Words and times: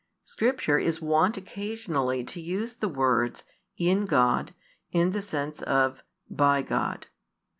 Scripture 0.23 0.79
is 0.79 0.99
wont 0.99 1.37
occasionally 1.37 2.23
to 2.23 2.41
use 2.41 2.73
the 2.73 2.89
words 2.89 3.43
"in 3.77 4.05
God" 4.05 4.55
in 4.91 5.11
the 5.11 5.21
sense 5.21 5.61
of 5.61 6.01
"by 6.27 6.63
God." 6.63 7.05